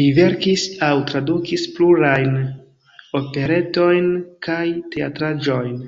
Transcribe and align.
Li 0.00 0.04
verkis 0.18 0.64
aŭ 0.88 0.90
tradukis 1.12 1.66
plurajn 1.80 2.38
operetojn 3.24 4.16
kaj 4.50 4.64
teatraĵojn. 4.96 5.78